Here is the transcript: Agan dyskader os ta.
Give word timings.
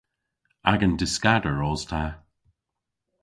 Agan 0.71 0.93
dyskader 0.99 1.57
os 1.69 1.83
ta. 1.89 2.03